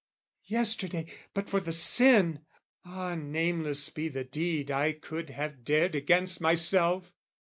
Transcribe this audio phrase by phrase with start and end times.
[0.45, 2.39] "Yesterday, but for the sin,
[2.83, 7.13] ah, nameless be "The deed I could have dared against myself!